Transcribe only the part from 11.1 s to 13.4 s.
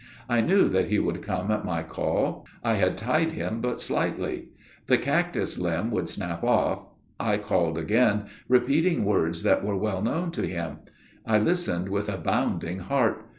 I listened with a bounding heart.